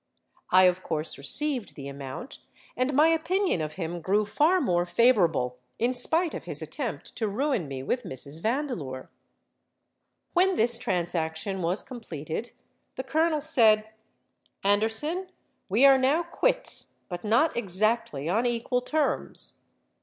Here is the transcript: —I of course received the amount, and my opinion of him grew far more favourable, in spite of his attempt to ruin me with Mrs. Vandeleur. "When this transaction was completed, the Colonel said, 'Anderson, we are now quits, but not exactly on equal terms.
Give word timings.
—I 0.49 0.63
of 0.63 0.81
course 0.81 1.19
received 1.19 1.75
the 1.75 1.87
amount, 1.87 2.39
and 2.75 2.91
my 2.95 3.09
opinion 3.09 3.61
of 3.61 3.73
him 3.73 4.01
grew 4.01 4.25
far 4.25 4.59
more 4.59 4.83
favourable, 4.83 5.59
in 5.77 5.93
spite 5.93 6.33
of 6.33 6.45
his 6.45 6.59
attempt 6.59 7.15
to 7.17 7.27
ruin 7.27 7.67
me 7.67 7.83
with 7.83 8.01
Mrs. 8.01 8.41
Vandeleur. 8.41 9.11
"When 10.33 10.55
this 10.55 10.79
transaction 10.79 11.61
was 11.61 11.83
completed, 11.83 12.51
the 12.95 13.03
Colonel 13.03 13.41
said, 13.41 13.89
'Anderson, 14.63 15.27
we 15.69 15.85
are 15.85 15.99
now 15.99 16.23
quits, 16.23 16.95
but 17.07 17.23
not 17.23 17.55
exactly 17.55 18.27
on 18.27 18.47
equal 18.47 18.81
terms. 18.81 19.59